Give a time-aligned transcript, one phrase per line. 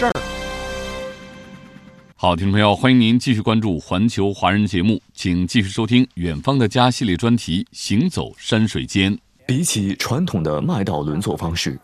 [0.00, 0.12] 事儿。
[2.16, 9.14] 好，听众朋友，欢迎您继续关注《环球华人》节目，请继续收听《远方的家》系列专题《行走山水间》。
[9.46, 11.78] 比起传统的麦稻轮作方式，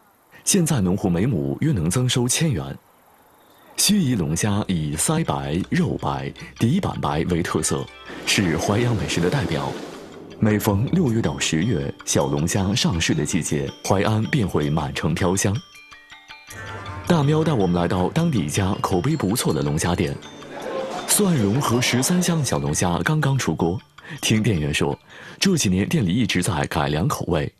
[0.45, 2.65] 现在农户每亩约能增收千元。
[3.77, 7.85] 盱眙龙虾以腮白、肉白、底板白为特色，
[8.25, 9.71] 是淮扬美食的代表。
[10.39, 15.55] 每逢六月到十月，小龙虾上市的季节，淮安便会满城飘香。
[17.09, 20.13] 大喵带我们来到当地一家口碑不错的龙虾店，
[21.07, 23.81] 蒜蓉和十三香小龙虾刚刚出锅。
[24.21, 24.99] 听店员说，
[25.39, 27.53] 这几年店里一直在改良口味。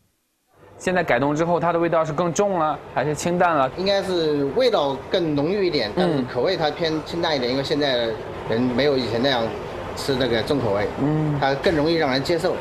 [0.79, 3.71] 现在改动之后，它的味道是更重了，还是清淡了？
[3.79, 8.11] 应该是味道更浓郁一点，但是口味它偏清淡一点，因为现在
[8.51, 9.47] 人没有以前那样
[9.97, 12.57] 吃那个重口味，嗯，它更容易让人接受。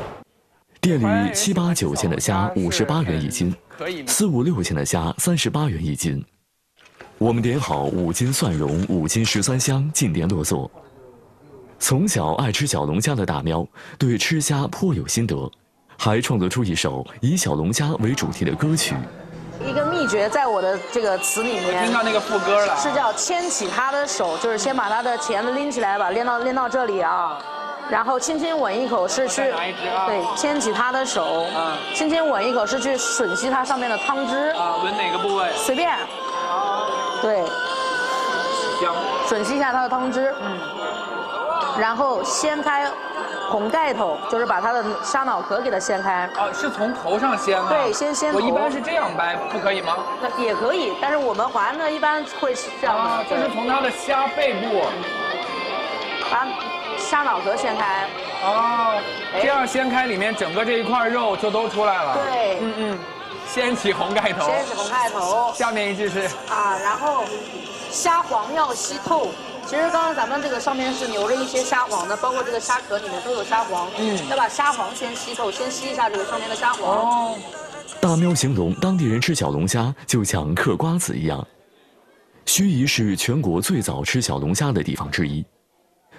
[0.80, 3.52] 店里七八九钱的虾五十八元一斤，
[4.06, 6.24] 四五六钱的虾三十八元一斤。
[7.18, 10.70] 我们点好五斤蒜蓉、五斤十三香，进店落座。
[11.78, 13.66] 从小爱吃小龙虾的大喵
[13.98, 15.50] 对吃虾颇有心得，
[15.96, 18.94] 还创作出一首以小龙虾为主题的歌曲。
[19.66, 27.38] 一个秘诀在我的这个词里面，听到那个副歌了，是叫牵起他的手，就是先把他的钳子拎起来，把拎到拎到这里啊，
[27.90, 31.46] 然后轻轻吻一口是去，对，牵起他的手，
[31.94, 35.50] 轻轻吻一口是去吮吸它上面的汤汁啊，吻哪个部位？
[35.56, 35.96] 随便。
[37.22, 37.44] 对，
[38.80, 38.94] 香，
[39.28, 40.58] 吮吸一下它的汤汁，嗯，
[41.78, 42.86] 然后掀开
[43.48, 46.28] 红盖头，就是把它的虾脑壳给它掀开。
[46.36, 47.68] 哦，是从头上掀吗？
[47.70, 49.96] 对，先掀我一般是这样掰，不可以吗？
[50.20, 54.82] 那也可以，但是我们华呢一般会是这样的，就是从它的虾背部
[56.30, 56.46] 把
[56.98, 58.08] 虾脑壳掀开。
[58.44, 59.00] 哦，
[59.40, 62.18] 这样掀开，里面整个这一块肉就都出来了。
[62.30, 62.98] 对，嗯嗯。
[63.48, 65.52] 掀起红盖头，掀起红盖头。
[65.54, 67.24] 下面一句是啊，然后
[67.90, 69.30] 虾黄要吸透。
[69.66, 73.88] 其实刚刚咱们这个上面是留着一些虾黄的，包括这个虾壳里面都有虾黄。
[73.98, 76.88] 嗯，要把虾黄先吸透，先吸一下这个上面的虾黄。
[76.88, 77.38] 哦。
[78.00, 81.44] 大喵形容当地人吃小龙虾就像嗑瓜子一样。
[82.44, 85.44] 盱眙是全国最早吃小龙虾的地方之一。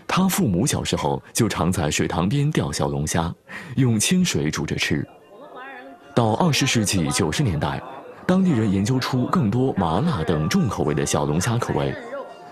[0.05, 3.33] 他父母小时候就常在水塘边钓小龙虾，
[3.77, 5.07] 用清水煮着吃。
[6.17, 7.79] 到二十世纪九十年代，
[8.25, 11.93] 当地人研究出更多麻辣等重口味的小龙虾口味。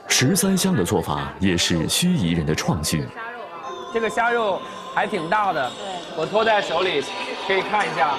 [0.08, 3.04] 十三香的做法也是盱眙人的创举。
[3.92, 4.62] 这个虾肉
[4.94, 5.72] 还挺大的，
[6.16, 7.04] 我托在手里，
[7.48, 8.14] 可以看一下，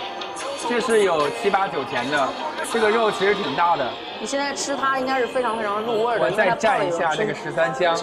[0.69, 2.29] 这是有七八九钱的，
[2.73, 3.89] 这个肉其实挺大的。
[4.21, 6.25] 你现在吃它应该是非常非常入味的。
[6.25, 7.97] 我再蘸一下这个十三香。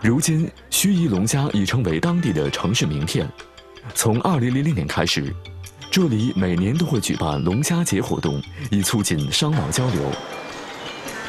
[0.00, 3.28] 如今，盱眙龙虾已成为当地的城市名片。
[3.94, 5.34] 从二零零零年开始。
[5.90, 8.40] 这里每年都会举办龙虾节活动，
[8.70, 10.00] 以促进商贸交流。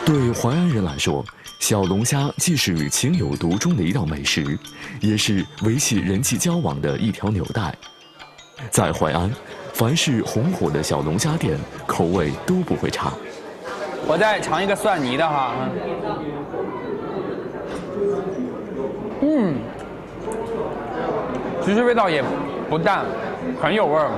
[0.06, 1.26] 对淮安人来说，
[1.58, 4.58] 小龙虾既是情有独钟的一道美食，
[5.00, 7.74] 也是维系人际交往的一条纽带。
[8.70, 9.32] 在淮安，
[9.74, 11.58] 凡是红火的小龙虾店，
[11.88, 13.12] 口味都不会差。
[14.06, 15.56] 我再尝一个蒜泥的哈，
[19.22, 19.56] 嗯，
[21.66, 22.24] 其实味道也
[22.70, 23.06] 不淡，
[23.60, 24.12] 很有味儿。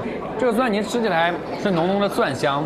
[0.44, 2.62] 这个蒜泥吃起来是浓浓的蒜香，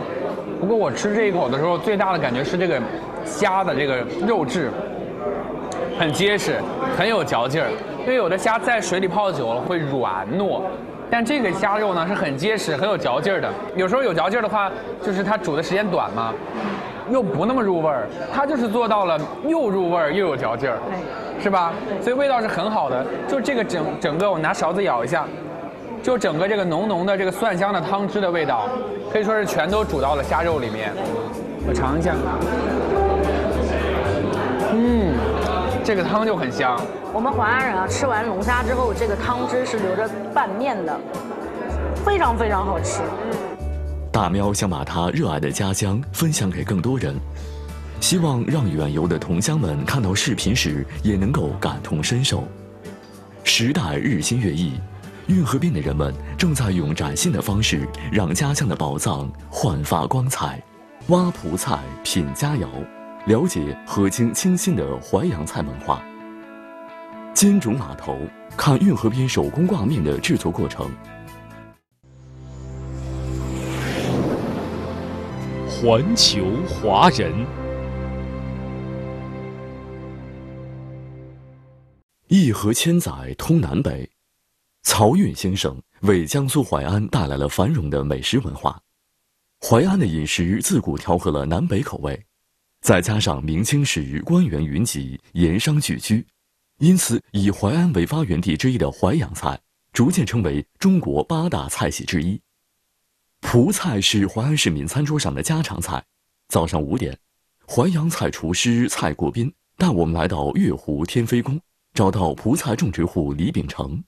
[0.60, 2.82] 不过我吃这一口的时候，最大的感觉是这个
[3.24, 4.72] 虾的这个肉质
[6.00, 6.56] 很结实，
[6.98, 7.70] 很有嚼劲儿。
[8.00, 10.60] 因为有的虾在水里泡久了会软糯，
[11.08, 13.48] 但这个虾肉呢是很结实、很有嚼劲儿的。
[13.76, 14.72] 有时候有嚼劲儿的话，
[15.04, 16.34] 就是它煮的时间短嘛，
[17.12, 18.08] 又不那么入味儿。
[18.34, 20.80] 它就是做到了又入味儿又有嚼劲儿，
[21.40, 21.72] 是吧？
[22.02, 23.06] 所以味道是很好的。
[23.28, 25.28] 就这个整整个，我拿勺子舀一下。
[26.04, 28.70] 就整个这个浓浓的这个蒜香的汤汁的味道，
[29.12, 30.94] 可以说是全都煮到了虾肉里面。
[31.68, 32.16] 我尝一下，
[34.72, 35.14] 嗯，
[35.84, 36.80] 这个汤就很香。
[37.14, 40.98] 我们淮安人啊，吃完龙虾之后，这个汤汁是留着拌面的，
[42.06, 43.02] 非常非常好吃。
[44.12, 47.14] 大喵想把他热爱的家乡分享给更多人，
[48.00, 52.44] 希望让远游的同乡们看到视频时也能够感同身受。
[53.44, 54.74] 时代日新月异。
[55.28, 60.62] 运河边的人们正在用崭新的方式，让家乡的宝藏焕发光彩。
[61.08, 62.68] 挖蒲菜品佳肴，
[63.26, 66.02] 了解河清清新的淮扬菜文化。
[67.34, 68.18] 金竹码头，
[68.56, 70.90] 看运河边手工挂面的制作过程。
[75.68, 77.34] 环球华人，
[82.28, 84.10] 一河千载通南北，
[84.88, 88.82] 漕运先生为江苏淮安带来了繁荣的美食文化。
[89.60, 92.26] 淮安的饮食自古调和了南北口味，
[92.80, 96.26] 再加上明清时官员云集，盐商聚居，
[96.80, 99.60] 因此以淮安为发源地之一的淮扬菜，
[99.92, 102.40] 逐渐成为中国八大菜系之一。
[103.42, 106.02] 蒲菜是淮安市民餐桌上的家常菜。
[106.48, 107.16] 早上五点，
[107.68, 111.60] 淮扬菜厨师蔡国斌带我们来到月湖天妃宫，
[111.94, 114.02] 找到蒲菜种植户李秉成。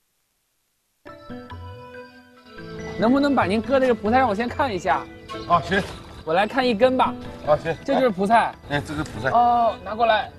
[3.00, 5.02] 能不能把您割这个蒲菜让我先看一下？
[5.48, 5.82] 啊，行，
[6.26, 7.14] 我来看一根吧。
[7.48, 8.54] 啊，行，这就是蒲菜。
[8.70, 9.30] 哎，这是蒲菜。
[9.30, 10.30] 哦，拿过来。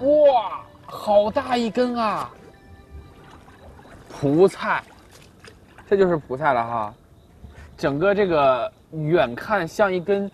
[0.00, 2.30] 哇，好大一根啊！
[4.08, 4.82] 蒲菜，
[5.86, 6.94] 这就是蒲菜了哈。
[7.76, 10.30] 整个这个远看像一根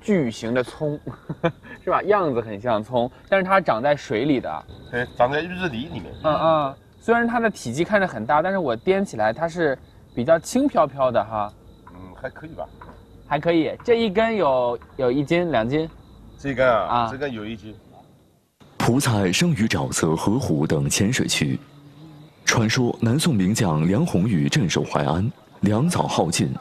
[0.00, 1.00] 巨型的葱，
[1.82, 2.02] 是吧？
[2.02, 4.64] 样子很像葱，但是它长在水里的。
[4.90, 6.04] 对，长在日子里里面。
[6.24, 9.78] 嗯嗯，虽然它的体积看着很大，但是我掂起来它是
[10.14, 11.52] 比较轻飘飘的哈。
[11.90, 12.66] 嗯，还可以吧。
[13.26, 15.88] 还可以，这一根有有一斤两斤，
[16.38, 17.74] 这根啊，啊，这根有一斤。
[18.76, 21.58] 蒲菜生于沼泽、河湖等浅水区。
[22.44, 25.28] 传说南宋名将梁鸿玉镇守淮安，
[25.60, 26.54] 粮草耗尽，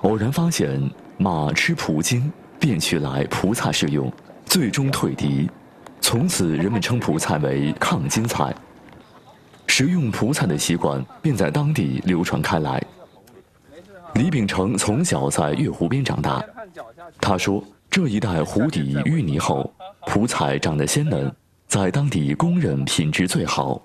[0.00, 0.82] 偶然发现
[1.16, 4.12] 马吃蒲精，便取来蒲菜食用，
[4.44, 5.48] 最终退敌。
[6.00, 8.52] 从此人们称蒲菜为抗金菜。
[9.74, 12.78] 食用蒲菜的习惯便在当地流传开来。
[14.16, 16.44] 李秉成从小在月湖边长大，
[17.18, 19.72] 他说这一带湖底淤泥厚，
[20.04, 21.34] 蒲菜长得鲜嫩，
[21.66, 23.80] 在当地公认品质最好。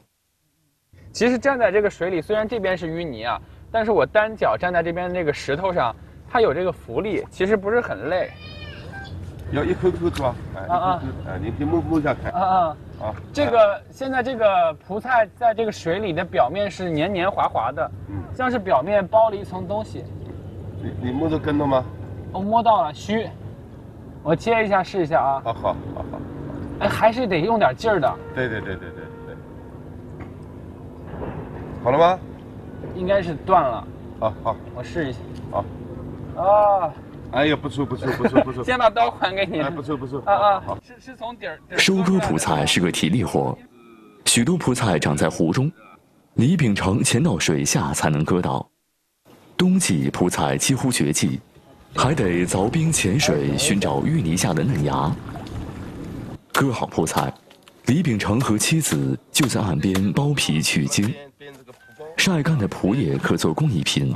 [1.14, 3.42] 其实站在这个水里，虽然这边是淤泥啊，
[3.72, 5.96] 但是我单脚站在这边那个石头上，
[6.30, 8.30] 它有这个浮力，其实不是很累。
[9.54, 10.36] 要一口口抓，
[10.68, 12.30] 啊啊，哎，你别摸摸下看。
[12.34, 13.14] 啊啊啊！
[13.32, 20.04] 这个现在这个蒲菜在这个水里的表面是黏黏滑滑的，嗯，像是表面包了一层东西。
[20.82, 21.86] 你你摸着根了吗？
[22.32, 23.28] 我摸到了，虚。
[24.24, 25.42] 我切一下试一下啊。
[25.44, 25.62] 好好
[25.96, 26.20] 好好。
[26.80, 28.16] 哎，还是得用点劲儿的。
[28.36, 29.36] 对对对对对对。
[31.84, 32.20] 好了吗？
[32.96, 33.88] 应该是断了。
[34.20, 35.20] 好好，我试一下。
[35.52, 35.66] 好。
[36.42, 36.94] 啊。
[37.32, 38.64] 哎呀，不错不错不错不错。
[38.66, 39.60] 先把刀还给你。
[39.60, 40.22] 哎，不错不错。
[40.26, 40.78] 啊啊，好。
[40.86, 41.60] 是是从底儿。
[41.78, 43.58] 收割蒲菜是个体力活，
[44.26, 45.72] 许多蒲菜长在湖中，
[46.36, 48.68] 李秉成潜到水下才能割到。
[49.56, 51.40] 冬季蒲菜几乎绝迹，
[51.96, 55.12] 还得凿冰潜水寻找淤泥下的嫩芽。
[56.54, 57.32] 割好蒲菜，
[57.88, 61.14] 李秉成和妻子就在岸边剥皮取茎。
[62.16, 64.16] 晒干的蒲叶可做工艺品。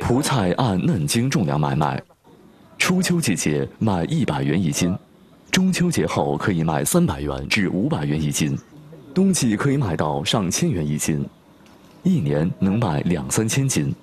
[0.00, 2.00] 蒲菜按嫩茎重量买卖，
[2.78, 4.96] 初秋季节卖一百元一斤，
[5.50, 8.56] 中秋节后可以卖三百元至五百元一斤，
[9.12, 11.28] 冬季可以卖到上千元一斤，
[12.02, 13.94] 一年能卖两三千斤。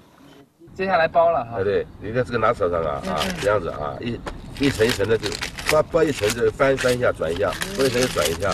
[0.76, 1.60] 接下来包了哈。
[1.60, 4.20] 哎对，你看这个拿手上啊啊，这样子啊，一
[4.60, 5.30] 一层一层的就
[5.72, 8.50] 包包一层就翻翻一下转一下，包一层转一下，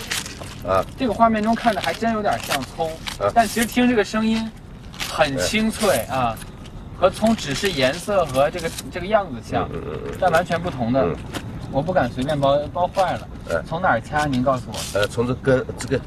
[0.66, 0.86] 啊。
[0.98, 4.50] 这个画面中看着还真有点像葱，啊但其实听这个声音，
[5.10, 6.38] 很清脆啊。
[7.01, 9.67] 和葱只是颜色和这个这个样子像，
[10.20, 11.03] 但完全不同的。
[11.72, 13.27] 我不敢随便包，包坏了。
[13.65, 14.25] 从哪儿掐？
[14.25, 15.00] 您告诉我。
[15.00, 16.01] 呃，从这根这个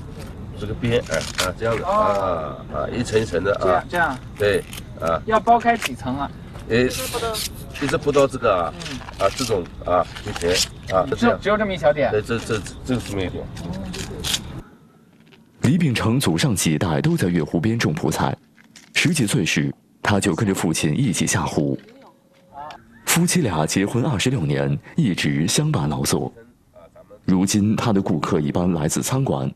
[0.56, 3.60] 这个边，哎啊这样子啊啊一层一层的啊。
[3.60, 4.18] 这样这样。
[4.38, 4.64] 对
[5.00, 5.20] 啊。
[5.26, 6.30] 要剥开几层啊？
[6.68, 8.72] 诶，一直剥到这个啊
[9.18, 11.04] 啊这种啊一层啊。
[11.16, 12.08] 只只有这么一小点。
[12.12, 13.44] 对，这这这这么一点。
[15.62, 18.36] 李秉成祖上几代都在月湖边种蒲菜，
[18.94, 19.74] 十几岁时。
[20.04, 21.78] 他就跟着父亲一起下湖，
[23.06, 26.30] 夫妻俩结婚二十六年，一直相伴劳作。
[27.24, 29.50] 如今他的顾客一般来自餐馆，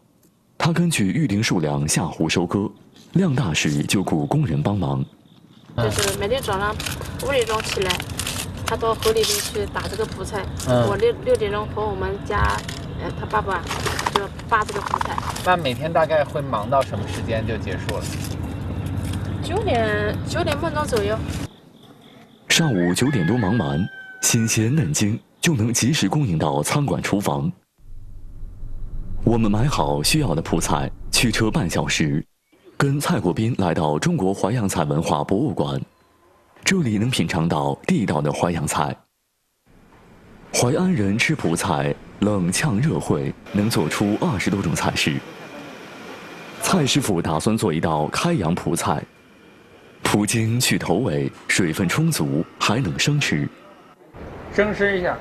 [0.56, 2.66] 他根据预定数量下湖收割，
[3.12, 5.04] 量大时就雇工人帮忙。
[5.76, 6.74] 就是每天早上
[7.26, 7.92] 五点钟起来，
[8.64, 10.42] 他到河里边去打这个蒲菜。
[10.66, 12.56] 我六六点钟和我们家，
[13.04, 13.62] 呃，他爸爸
[14.14, 15.14] 就扒这个蒲菜。
[15.44, 18.02] 那每天大概会忙到什么时间就结束了？
[19.48, 21.16] 九点九点半钟左右。
[22.50, 23.82] 上午九点多忙完，
[24.20, 27.50] 新鲜嫩精就能及时供应到餐馆厨房。
[29.24, 32.22] 我们买好需要的蒲菜，驱车半小时，
[32.76, 35.80] 跟蔡国斌来到中国淮扬菜文化博物馆，
[36.62, 38.94] 这里能品尝到地道的淮扬菜。
[40.52, 45.18] 淮安人吃蒲菜，冷呛热烩，能做出二十多种菜式。
[46.60, 49.02] 蔡师傅打算做一道开阳蒲菜，
[50.10, 53.46] 蒲筋去头尾，水分充足，还能生吃。
[54.54, 55.14] 生吃一下，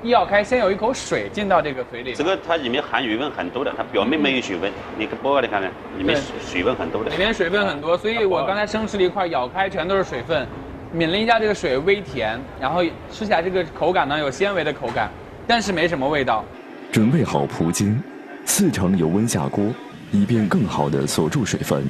[0.00, 2.14] 一咬开，先有一口水进到这个嘴里。
[2.14, 7.10] 这个它里面含水分很多的，它表面没有水分，你剥开来看看，里面水分很多的。
[7.10, 10.46] 里面水分很多，所以我刚才生吃了一块，咬开全都是水分，
[10.92, 15.10] 抿了一下这个水，微甜，然后吃起来这个口感呢有纤维的口感，
[15.48, 16.44] 但是没什么味道。
[16.92, 18.00] 准备好蒲筋，
[18.44, 19.64] 四成油温下锅，
[20.12, 21.84] 以便更好的锁住水分。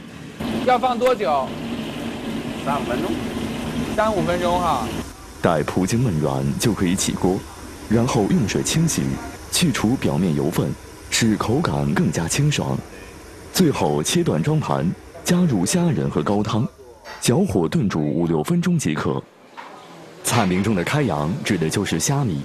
[0.65, 1.49] 要放多久？
[2.65, 3.11] 三五分钟。
[3.97, 4.87] 三五分钟哈。
[5.43, 7.37] 待蒲筋焖软就可以起锅，
[7.89, 9.03] 然后用水清洗，
[9.51, 10.73] 去除表面油分，
[11.11, 12.79] 使口感更加清爽。
[13.53, 14.89] 最后切断装盘，
[15.25, 16.67] 加入虾仁和高汤，
[17.21, 19.21] 小火炖煮五六分钟即可。
[20.23, 22.41] 菜名中的“开阳”指的就是虾米。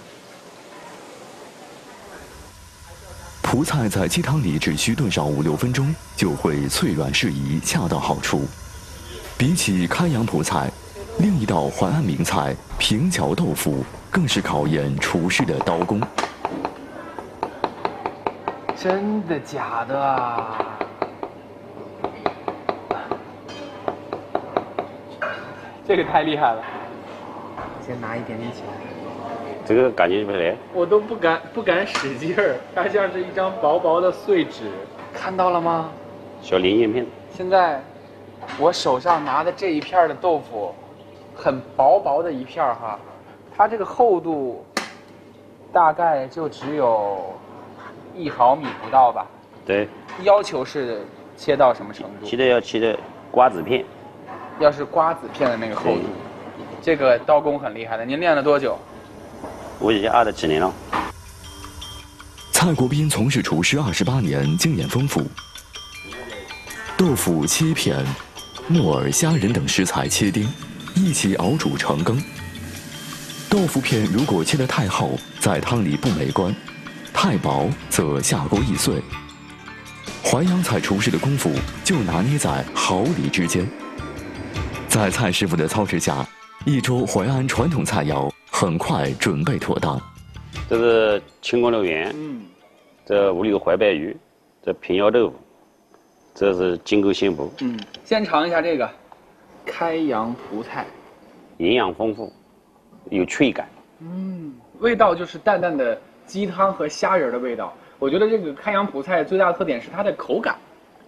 [3.58, 8.46] 蒲菜在鸡汤里只需炖上五六分钟，就会脆软适宜，恰到好处。
[9.36, 10.70] 比起开阳蒲菜。
[11.18, 16.00] 另一道淮安名菜平桥豆腐，更是考验厨师的刀工。
[18.76, 20.78] 真的假的啊？
[25.88, 26.62] 这个太厉害了！
[27.84, 29.07] 先拿一点点起来。
[29.68, 30.56] 这个感觉不来。
[30.74, 34.72] 我都不敢不敢使劲儿，它像是一张薄薄的碎纸。
[35.14, 35.90] 看到了吗？
[36.42, 37.06] 小鳞叶片。
[37.34, 37.82] 现在
[38.60, 40.74] 我手上拿的这一片的豆腐。
[41.40, 43.00] 很薄薄的一片儿哈，
[43.56, 44.66] 它这个厚度
[45.72, 47.32] 大概就只有
[48.16, 49.28] 一毫米不到吧？
[49.64, 49.88] 对。
[50.24, 51.06] 要求是
[51.36, 52.26] 切到什么程度？
[52.26, 52.98] 切的要切的
[53.30, 53.86] 瓜子片。
[54.60, 56.08] 要是瓜子片的那个厚度，
[56.82, 58.04] 这个刀工很厉害的。
[58.04, 58.76] 您练了多久？
[59.80, 60.74] 我已经二十几年了。
[62.52, 65.26] 蔡国斌从事厨师二十八年，经验丰富。
[66.98, 68.04] 豆腐切片，
[68.68, 70.48] 木耳、虾仁等食材切丁。
[70.96, 72.20] 一起熬煮成羹。
[73.48, 76.52] 豆腐片如果切得太厚，在汤里不美观；
[77.14, 79.00] 太薄则下锅易碎。
[80.24, 81.52] 淮扬菜厨师的功夫
[81.84, 83.70] 就拿捏在毫厘之间。
[84.90, 86.28] 在蔡师傅的操持下，
[86.66, 90.00] 一桌淮安传统菜肴很快准备妥当。
[90.70, 92.42] 这是清宫肉圆，嗯，
[93.06, 94.16] 这五柳怀白鱼，
[94.64, 95.36] 这平遥豆腐，
[96.34, 97.52] 这是金钩鲜卜。
[97.62, 98.90] 嗯，先尝一下这个。
[99.70, 100.86] 开阳蒲菜，
[101.58, 102.32] 营养丰富，
[103.10, 103.68] 有脆感。
[104.00, 107.74] 嗯，味道就是淡淡的鸡汤和虾仁的味道。
[108.00, 110.56] 我觉得这个开阳蒲菜最大的特点是它的口感，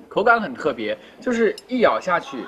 [0.10, 2.44] 口感很特别，就是一咬下去，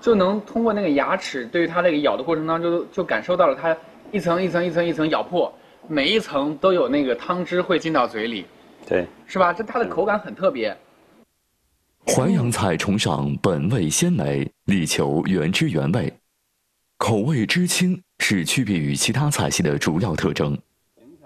[0.00, 3.76] 就能通过那个牙齿对于它那个咬的过程当中，就感受到了它
[4.12, 5.52] 一层一层一层一层咬破，
[5.88, 8.46] 每一层都有那个汤汁会进到嘴里。
[8.88, 9.52] 对，是吧？
[9.52, 10.76] 这它的口感很特别。
[12.06, 16.12] 淮扬菜崇尚本味鲜美，力求原汁原味，
[16.98, 20.56] 口味知轻是区别于其他菜系的主要特征。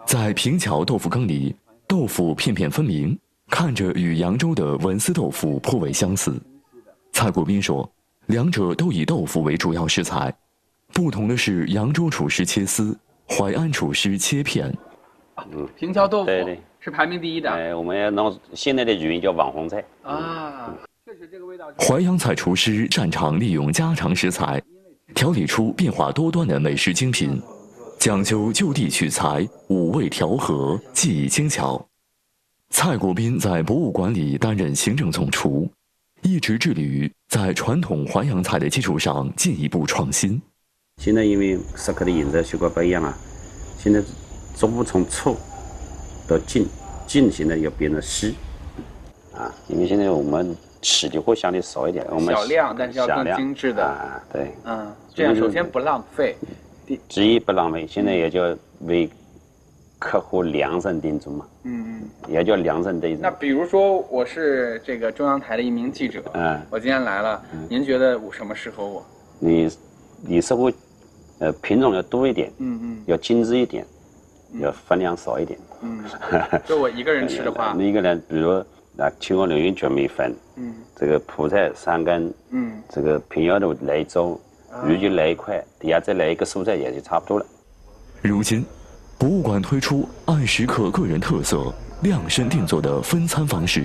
[0.06, 1.54] 在平桥豆腐羹里，
[1.86, 3.16] 豆腐片片分明，
[3.50, 6.40] 看着与扬州的文思豆腐颇为相似。
[7.12, 7.88] 蔡国斌说，
[8.26, 10.34] 两者都以豆腐为主要食材，
[10.92, 12.96] 不同的是扬州厨师切丝，
[13.28, 14.72] 淮安厨师切片。
[15.52, 16.60] 嗯，平桥豆腐对对。
[16.82, 17.50] 是排名第一的。
[17.50, 20.74] 哎，我们要弄现在的语音叫网红菜啊。
[21.04, 21.70] 确实，这个味道。
[21.78, 24.62] 淮扬菜厨师擅长利用家常食材，
[25.14, 27.38] 调理出变化多端的美食精品，
[27.98, 31.86] 讲究就地取材，五味调和，技艺精巧。
[32.70, 35.70] 蔡国斌在博物馆里担任行政总厨，
[36.22, 40.40] 一直致力于在传统淮扬菜的基础上进一步创新。
[41.00, 43.16] 现在因为食客的饮食习惯不一样啊，
[43.78, 44.02] 现在
[44.54, 45.34] 逐步从粗。
[46.28, 46.68] 到进
[47.06, 48.36] 进行的要变成稀，
[49.34, 53.82] 啊，因为现在我们吃的会相对少一点，我们小量，但是要更精致的。
[53.82, 56.36] 啊，对，嗯，这样首先不浪费，
[57.08, 59.10] 第一不浪费，现在也叫为
[59.98, 63.22] 客户量身定做嘛，嗯嗯，也叫量身定做。
[63.22, 69.04] 那比如说我是这个中央台的一名记者，嗯，我今天来了，您觉得我什么适合我？
[69.40, 69.68] 你
[70.20, 70.72] 你是会，
[71.40, 73.84] 呃，品种要多一点，嗯嗯，要精致一点。
[74.60, 75.56] 要分量少一点。
[75.80, 76.02] 嗯，
[76.66, 78.50] 就我一个人吃的话，一个人，比如
[78.98, 84.40] 啊，清宫牛云卷米粉，嗯，这个蒲菜三根，嗯，这个平腰豆来一周，
[84.88, 87.46] 鱼就来一块，底下再来一个蔬菜也就差不多了。
[88.22, 88.64] 如今，
[89.20, 93.84] 博物馆推出按食客个人特色量身定做的分餐方式，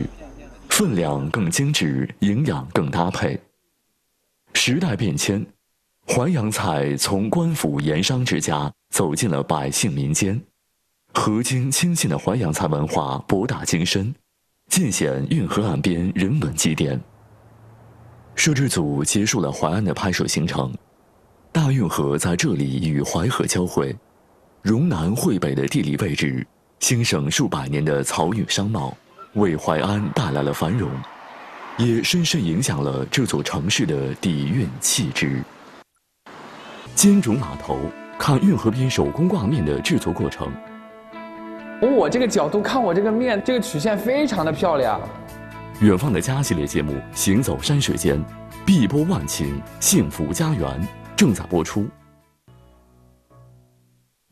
[0.68, 3.40] 分量更精致，营养更搭配。
[4.56, 5.46] 时代变迁，
[6.08, 10.40] 淮扬菜从官府盐商之家走进了百姓民间，
[11.14, 14.14] 河津亲信的淮扬菜文化博大精深，
[14.70, 17.00] 尽显运河岸边人文积淀。
[18.36, 20.72] 摄制组结束了淮安的拍摄行程，
[21.52, 23.94] 大运河在这里与淮河交汇，
[24.62, 26.46] 融南汇北的地理位置，
[26.80, 28.96] 兴盛数百年的漕运商贸，
[29.34, 30.90] 为淮安带来了繁荣，
[31.78, 35.44] 也深深影响了这座城市的底蕴气质。
[36.96, 37.78] 金竹码头，
[38.18, 40.50] 看运河边手工挂面的制作过程。
[41.82, 45.00] 从我这个角度看我这个面，这个曲线非常的漂亮。
[45.82, 48.18] 远方的家系列节目《行走山水间》，
[48.66, 50.88] 碧波万顷，幸福家园
[51.18, 51.86] 正在播出。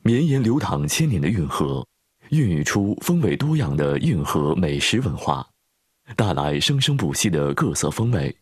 [0.02, 1.86] 绵延流淌千年的运河，
[2.30, 5.46] 孕育出风味多样的运河美食文化，
[6.16, 8.34] 带来生生不息的各色风味。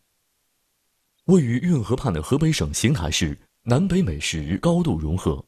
[1.26, 3.36] 位于运河畔的河北省邢台市。
[3.64, 5.46] 南北美食高度融合。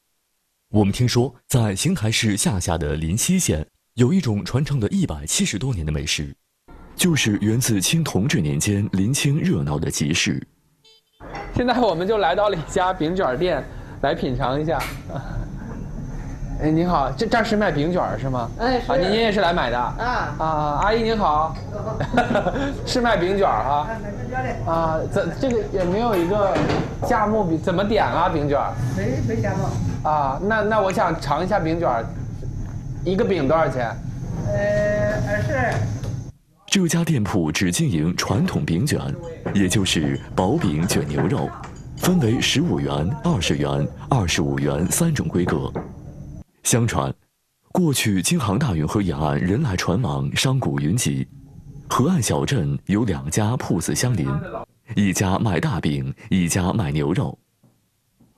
[0.70, 3.66] 我们听说，在邢台市下辖的临西县，
[3.96, 6.36] 有一种传承了一百七十多年的美食，
[6.96, 10.46] 就是源自清同治年间临清热闹的集市。
[11.56, 13.64] 现在我们就来到了一家饼卷店，
[14.04, 14.80] 来品尝一下。
[16.62, 18.50] 哎，您好，这这是卖饼卷是吗？
[18.60, 18.92] 哎，是。
[18.92, 19.78] 啊，您您也是来买的？
[19.78, 20.46] 啊啊，
[20.82, 21.56] 阿姨您好。
[22.86, 23.88] 是卖饼卷哈？
[24.66, 26.56] 啊，这这个也没有一个
[27.06, 28.30] 价目比怎么点啊？
[28.30, 28.60] 饼卷？
[28.96, 30.08] 没没价目。
[30.08, 31.90] 啊，那那我想尝一下饼卷，
[33.04, 33.90] 一个饼多少钱？
[34.48, 35.78] 呃，二十。
[36.68, 39.00] 这家店铺只经营传统饼卷，
[39.54, 41.50] 也就是薄饼卷牛肉，
[41.98, 45.72] 分为十五元、二十元、二十五元三种规格。
[46.64, 47.14] 相传，
[47.74, 51.28] 过去京杭大运河沿岸人来船往，商贾云集，
[51.90, 54.28] 河岸小镇有两家铺子相邻，
[54.96, 57.38] 一家卖大饼，一家卖牛肉。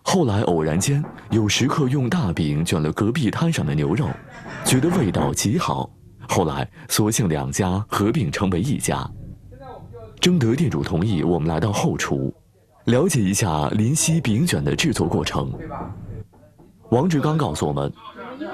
[0.02, 4.10] 后来偶然间有食客用大饼卷了隔壁摊上的牛肉，
[4.66, 5.88] 觉得味道极好，
[6.28, 9.08] 后来索性两家合并成为一家。
[10.20, 12.34] 征得店主同意，我们来到后厨，
[12.86, 15.54] 了解一下临溪饼卷的制作过程。
[16.90, 17.92] 王志刚告诉我们。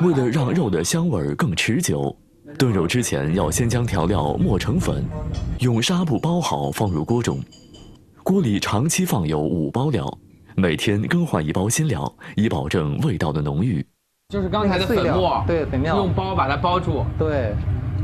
[0.02, 2.16] 为了让肉的香味更持久，
[2.58, 5.04] 炖肉之前要先将调料磨成粉，
[5.60, 7.40] 用纱布包好放入锅中。
[8.24, 10.08] 锅里长期放有五包料，
[10.56, 13.86] 每天更换一包新料，以保证味道的浓郁。
[14.30, 17.04] 就是刚才的粉末，对粉末，用包把它包住。
[17.18, 17.54] 对，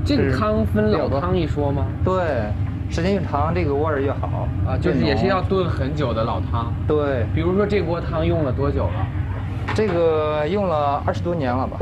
[0.03, 1.85] 这个汤分老汤一说吗？
[2.03, 2.51] 对，
[2.89, 4.77] 时间越长，这个味儿越好啊。
[4.77, 6.73] 就是也是要炖很久的老汤。
[6.87, 9.07] 对，比如说这锅汤用了多久了？
[9.75, 11.77] 这个用了二十多年了吧，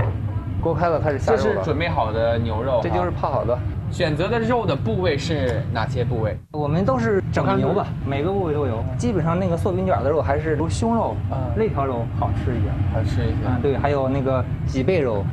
[0.61, 1.43] 锅开了开始下肉了。
[1.43, 3.57] 这是准备好的牛肉，这就是泡好的。
[3.91, 6.37] 选择的肉的部位是哪些部位？
[6.51, 8.83] 我们都是整牛吧，每个部位都有。
[8.97, 11.15] 基本上那个做饼卷的肉还是如胸肉，
[11.55, 13.47] 肋条肉好吃一点，好吃一些。
[13.47, 15.23] 啊，对，还有那个脊背肉、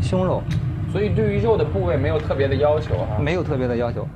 [0.00, 0.42] 胸肉。
[0.90, 4.08] 所以对于肉的部位没有特别的要求啊，没有特别的要求。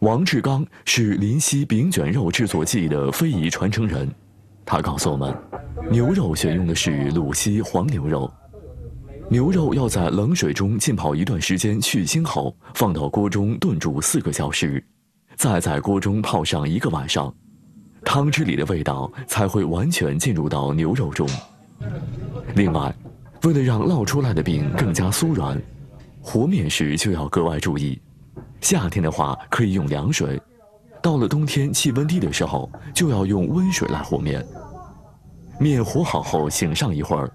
[0.00, 4.10] 王志刚是临溪饼卷肉制作技艺的非遗传承人，
[4.64, 5.32] 他告诉我们。
[5.90, 8.30] 牛肉选用的是鲁西黄牛肉，
[9.28, 14.82] 牛肉要在冷水中浸泡一段时间去腥后，放到锅中炖煮四个小时，
[15.36, 17.32] 再在锅中泡上一个晚上，
[18.04, 21.26] 汤汁里的味道才会完全进入到牛肉中。
[22.54, 22.92] 另外，
[23.44, 25.60] 为了让烙出来的饼更加酥软，
[26.20, 27.98] 和面时就要格外注意。
[28.60, 30.40] 夏天的话可以用凉水，
[31.00, 34.44] 到了冬天气温低的时候，就要用温水来和面。
[35.58, 37.30] 面和好后，醒上一会儿，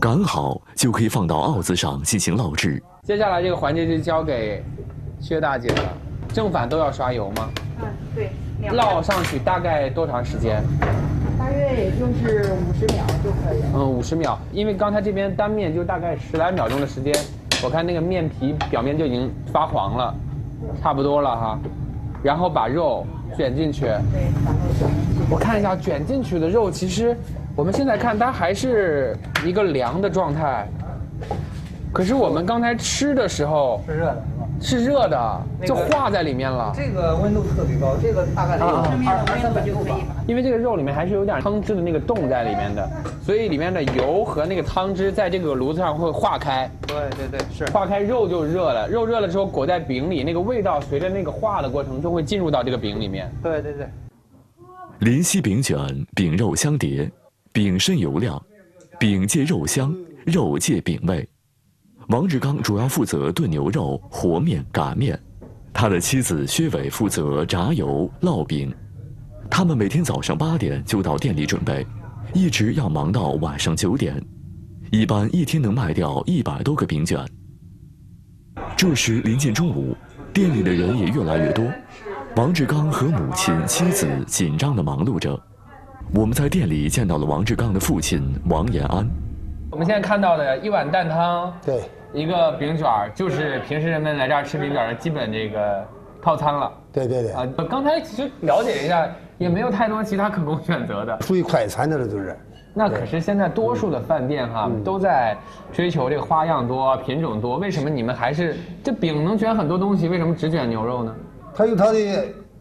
[0.00, 2.82] 擀好就可以放到鏊子上进行烙制。
[3.02, 4.62] 接下来这个环节就交给
[5.20, 5.96] 薛大姐了。
[6.32, 7.50] 正反都要刷油吗？
[7.80, 8.30] 嗯，对。
[8.70, 10.62] 烙上去大概多长时间？
[11.38, 13.68] 大约也就是五十秒就可以了。
[13.74, 17.14] 嗯，五十秒，因为刚才这边单面就大概十来秒钟的时间，
[17.64, 20.14] 我看那个面皮表面就已经发黄了，
[20.82, 21.58] 差不多了哈。
[22.22, 23.06] 然后把肉。
[23.36, 23.86] 卷进去。
[25.30, 27.16] 我看一下卷进去的肉，其实
[27.56, 30.66] 我们现在看它还是一个凉的状态。
[31.92, 34.24] 可是我们刚才吃的时候是热的，
[34.60, 36.72] 是热的，就化在里面了。
[36.76, 38.76] 这个温度特别高，这个大概得有
[39.08, 39.98] 二二三百度吧。
[40.26, 42.88] 因为这个肉里面还是有点汤汁的那个冻在里面的，
[43.22, 46.70] 所以里面的油和那个汤汁在这个炉子上会化开。
[46.86, 48.86] 对对对，是化开，肉就热了。
[48.86, 53.32] 肉热了之后裹在饼里，那个味道随着那个化的过程就会进入到这个饼里面。
[53.42, 53.88] 对对对。
[54.98, 55.78] 林溪饼卷，
[56.14, 57.10] 饼肉相叠，
[57.50, 58.40] 饼渗油亮，
[58.98, 59.96] 饼借肉香，
[60.26, 61.26] 肉借饼味。
[62.10, 65.16] 王志刚主要负责炖牛肉、和面、擀面，
[65.72, 68.74] 他的妻子薛伟负责炸油、烙饼。
[69.48, 71.86] 他们每天早上八点就到店里准备，
[72.34, 74.20] 一直要忙到晚上九点，
[74.90, 77.24] 一般一天能卖掉一百多个饼卷。
[78.76, 79.96] 这时临近中午，
[80.32, 81.64] 店里的人也越来越多，
[82.34, 85.40] 王志刚和母亲、妻子紧张地忙碌着。
[86.12, 89.08] 我们在店里见到了王志刚的父亲王延安。
[89.70, 95.84] 我们现在看到的一碗蛋汤，对，一个饼卷儿，就是平时人们来这儿吃饼卷儿的基本这个
[96.20, 96.72] 套餐了。
[96.92, 97.32] 对对对。
[97.32, 101.20] 啊，刚才其实了解一下，也没有太多其他可供选择的。
[101.22, 102.36] 属于快餐的了，就是。
[102.72, 105.36] 那可是现在多数的饭店哈都在
[105.72, 110.08] 追求这个花样多、品种多，为什么你们还是这饼能卷很多东西？
[110.08, 111.14] 为什么只卷牛肉呢？
[111.54, 111.98] 它有它的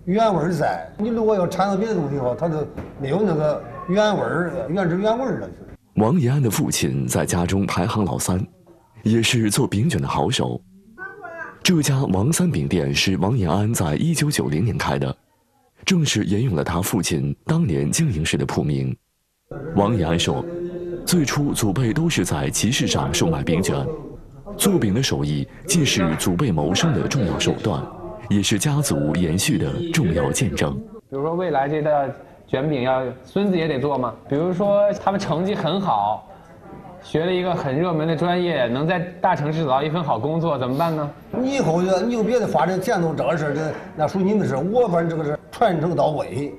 [0.05, 0.87] 原味在。
[0.97, 2.65] 你如果要掺到别的东西的话，它就
[2.99, 5.47] 没有那个原味儿、原汁原味了。
[5.95, 8.39] 王延安的父亲在家中排行老三，
[9.03, 10.61] 也是做饼卷的好手。
[11.61, 15.15] 这家王三饼店是王延安在一九九零年开的，
[15.85, 18.95] 正是沿用了他父亲当年经营时的铺名。
[19.75, 20.43] 王延安说
[21.05, 23.85] ：“最初祖辈都是在集市上售卖饼卷，
[24.55, 27.83] 做饼的手艺既是祖辈谋生的重要手段，
[28.29, 30.75] 也是家族延续的重要见证。
[31.09, 31.91] 比如说，未来这道
[32.47, 34.13] 卷饼要孙子也得做吗？
[34.29, 36.27] 比如说，他们成绩很好，
[37.01, 41.09] 学了一个很热门的专业，能在大城市找到一份好工作，怎么办呢？
[41.31, 46.53] 你以后你有别的发展前途这个事儿，那属于你的事我反正这个是传承到位。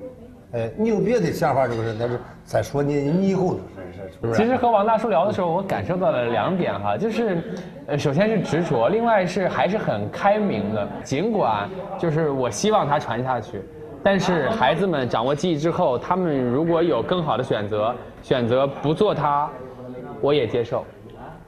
[0.53, 3.59] 哎，你有别的想法，这个事，但是再说你你以后的
[3.93, 4.33] 事，是不是？
[4.33, 7.41] 其实和王大叔聊的时候，我感受到了两点哈，就是，
[7.87, 10.85] 呃，首先是执着，另外是还是很开明的。
[11.03, 13.61] 尽管就是我希望他传下去，
[14.03, 19.49] 但是孩子们掌握技艺之后，他们如果有更好的选择，选择不做它，
[20.21, 20.85] 我也接受。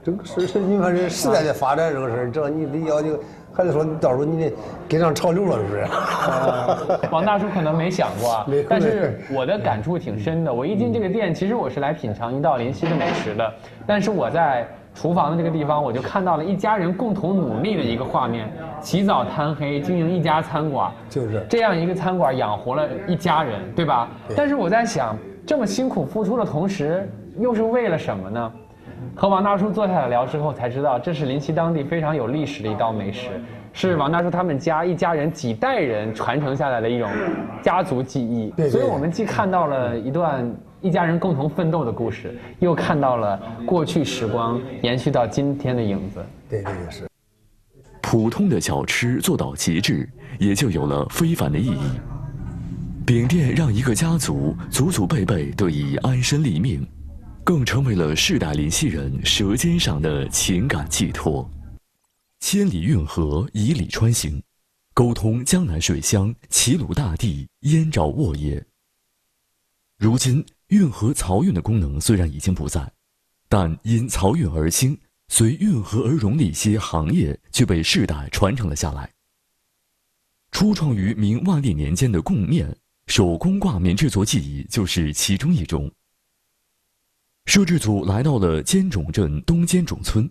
[0.04, 3.18] 这个事是你看这时代的发展，这个事这你得要求。
[3.56, 4.52] 还是说你到时候你得
[4.90, 7.10] 跟上潮流了，是不是？
[7.12, 10.52] 王大叔可能没想过，但是我的感触挺深的。
[10.52, 13.54] 我一进这个店，其实我是来品尝一道临溪的美食的，
[13.86, 24.10] 但是我在厨房的这个地方，我就看到了一家人共同努力的一个画面：起早贪黑经营一家餐馆，就是这样一个餐馆养活了一家人，对吧？
[24.36, 27.08] 但是我在想，这么辛苦付出的同时，
[27.38, 28.52] 又是为了什么呢？
[29.16, 33.30] 和王大叔坐下来聊之后，才知道这是临沂当地非常有历史的一道美食，
[33.72, 37.10] 是王大叔他们家一家人几代人传承下来的一种
[37.62, 38.52] 家族记忆。
[38.58, 46.26] 对，所以我们既看到了一段一家人共同奋斗的故事，又看到了过去时光延续到今天的影子。
[46.50, 47.08] 对，对，是。
[48.02, 52.00] 普通的小吃做到极致，也就有了非凡的意义。
[53.06, 56.86] 饼店让一个家族祖祖辈辈得以安身立命。
[57.44, 61.50] 更成为了世代临溪人舌尖上的情感寄托。
[62.40, 64.42] 千里运河以里穿行，
[64.94, 68.66] 沟通江南水乡、齐鲁大地、燕赵沃野。
[69.98, 72.92] 如今，运河漕运的功能虽然已经不在，
[73.50, 79.12] 但因漕运而兴，随运河而荣的一些行业却被世代传承了下来。
[80.52, 82.74] 初创于明万历年间的贡面
[83.08, 85.92] 手工挂面制作技艺就是其中一种。
[87.46, 90.30] 摄制组来到了尖冢镇东尖冢村，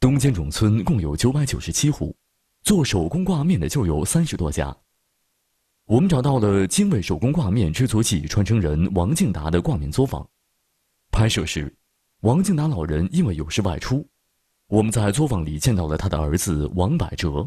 [0.00, 2.16] 东尖冢村共有九百九十七户，
[2.62, 4.74] 做手工挂面的就有三十多家。
[5.84, 10.26] 我们找到了精卫手工挂面制作技艺传承人王敬达的挂面作坊。
[11.10, 11.72] 拍摄时，
[12.22, 14.04] 王敬达老人因为有事外出，
[14.68, 17.46] 我们在作坊里见到了他的儿子王百哲。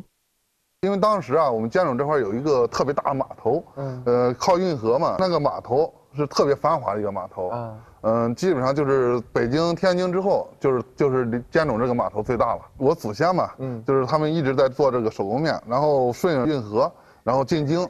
[0.81, 7.75] 因为当时啊，我们尖冢这块有一个特别大的码头，嗯，呃，靠运河嘛，那个码头是特别繁华的一个码头，啊。
[8.07, 12.61] 嗯，基本上就是北京、天津之后，就是就是尖种这个码头最大了。
[12.77, 16.91] 我祖先嘛，嗯，就是他们一直在做这个手工面，然后顺运河，
[17.23, 17.87] 然后进京，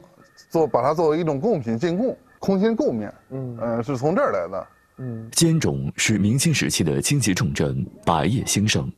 [0.48, 4.66] 做把它作为一种贡品进贡，空心贡面，嗯，呃，是从这儿来的。
[4.98, 8.90] 嗯，尖种是明清时期的经济重镇，百业兴盛。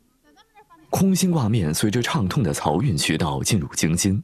[0.90, 4.22] 空心挂面随着畅通的漕运渠道进入京津，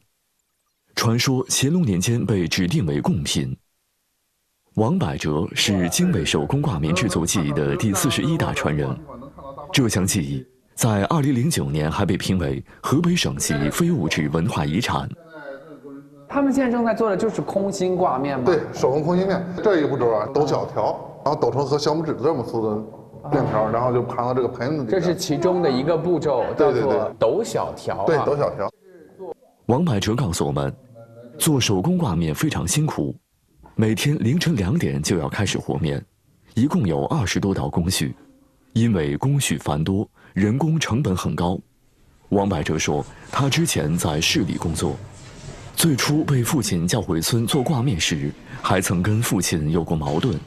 [0.94, 3.56] 传说乾隆年间被指定为贡品。
[4.76, 8.88] 王百哲是精美手工挂面制作技艺的第四十一代传人，
[9.72, 15.08] 这项技艺在二零零九年还被评为河北省级非物质文化遗产。
[16.28, 18.44] 他们现在正在做的就是空心挂面吗？
[18.44, 19.46] 对，手工空心面。
[19.62, 22.76] 这一步骤啊，抖小条，然后抖成和小拇指这么粗的
[23.30, 24.90] 面条，然后就盘到这个盆子里。
[24.90, 28.04] 这是其中的一个步骤，叫做抖小条。
[28.06, 28.68] 对，抖小条。
[29.66, 30.74] 王百哲告诉我们，
[31.38, 33.14] 做手工挂面非常辛苦。
[33.76, 36.00] 每天凌晨两点就要开始和面，
[36.54, 38.14] 一共有二十多道工序，
[38.72, 41.58] 因为工序繁多，人工成本很高。
[42.28, 44.96] 王百哲说，他之前在市里工作，
[45.74, 48.30] 最初被父亲叫回村做挂面时，
[48.62, 50.38] 还曾跟父亲有过矛盾。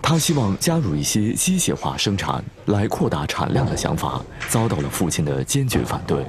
[0.00, 6.24] 他希望加入一些机械化生产来扩大产量的想法，遭到了父亲的坚决反对。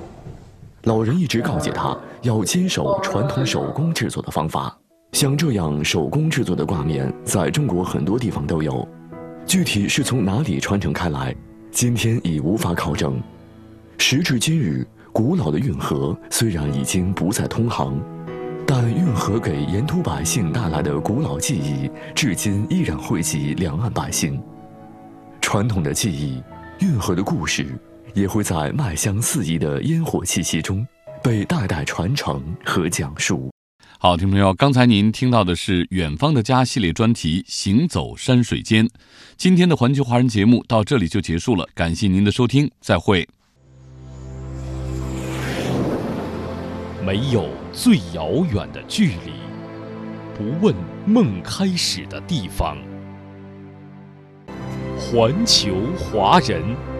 [0.84, 4.78] 老人一直告诫他要坚守传统手工制作的方法。
[5.16, 8.86] 像这样手工制作的挂面，在中国很多地方都有，
[9.48, 11.34] 具体是从哪里传承开来，
[11.72, 13.18] 今天已无法考证。
[13.98, 17.98] 时至今日，古老的运河虽然已经不再通航，
[18.68, 24.38] 但运河给沿途百姓带来的古老记忆，至今依然惠及两岸百姓。
[25.40, 26.44] 传统的记忆，
[26.86, 27.66] 运河的故事，
[28.14, 30.86] 也会在麦香四溢的烟火气息中，
[31.24, 33.50] 被代代传承和讲述。
[34.06, 38.86] 好，听众朋友，刚才您听到的是《远方的家》系列专题《行走山水间》。
[39.36, 43.28] 今天的环球华人节目到这里就结束了，感谢您的收听，再会。
[47.04, 49.34] 没有最遥远的距离，
[50.38, 50.76] 不问
[51.08, 52.78] 梦开始的地方。
[55.00, 56.95] 环球华人。